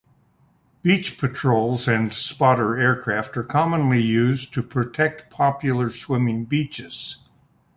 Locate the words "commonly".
3.43-4.01